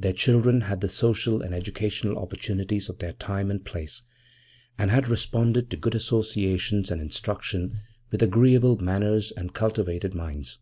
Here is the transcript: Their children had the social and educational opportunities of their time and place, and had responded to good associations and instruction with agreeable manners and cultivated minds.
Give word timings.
Their 0.00 0.14
children 0.14 0.62
had 0.62 0.80
the 0.80 0.88
social 0.88 1.42
and 1.42 1.54
educational 1.54 2.16
opportunities 2.18 2.88
of 2.88 2.96
their 2.98 3.12
time 3.12 3.50
and 3.50 3.62
place, 3.62 4.04
and 4.78 4.90
had 4.90 5.06
responded 5.06 5.68
to 5.68 5.76
good 5.76 5.94
associations 5.94 6.90
and 6.90 6.98
instruction 6.98 7.80
with 8.10 8.22
agreeable 8.22 8.78
manners 8.78 9.32
and 9.36 9.52
cultivated 9.52 10.14
minds. 10.14 10.60